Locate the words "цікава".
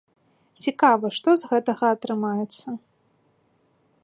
0.67-1.11